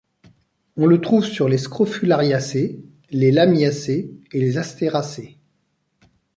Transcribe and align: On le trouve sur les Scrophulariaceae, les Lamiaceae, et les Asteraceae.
On 0.77 0.87
le 0.87 0.99
trouve 0.99 1.25
sur 1.27 1.47
les 1.47 1.59
Scrophulariaceae, 1.59 2.79
les 3.11 3.31
Lamiaceae, 3.31 4.09
et 4.31 4.39
les 4.39 4.57
Asteraceae. 4.57 5.37